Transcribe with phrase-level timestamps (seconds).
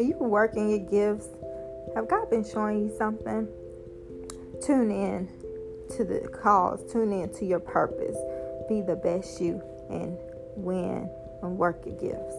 [0.00, 1.28] Are you working your gifts?
[1.94, 3.46] Have God been showing you something?
[4.64, 5.28] Tune in
[5.94, 8.16] to the cause, tune in to your purpose.
[8.66, 10.16] Be the best you and
[10.56, 11.06] win
[11.42, 12.34] and work your gifts.